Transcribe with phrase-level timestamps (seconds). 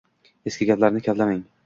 [0.51, 1.45] Eski gaplarni kavlamang.